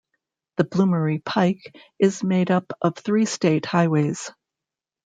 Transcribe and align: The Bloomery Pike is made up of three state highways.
The 0.57 0.63
Bloomery 0.63 1.23
Pike 1.23 1.75
is 1.99 2.23
made 2.23 2.49
up 2.49 2.73
of 2.81 2.95
three 2.95 3.25
state 3.27 3.67
highways. 3.67 4.31